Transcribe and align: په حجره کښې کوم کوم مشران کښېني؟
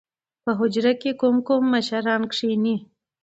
په 0.43 0.51
حجره 0.59 0.93
کښې 1.01 1.11
کوم 1.21 1.35
کوم 1.47 1.63
مشران 1.73 2.21
کښېني؟ 2.31 2.75